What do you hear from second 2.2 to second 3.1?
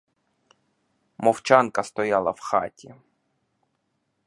в хаті.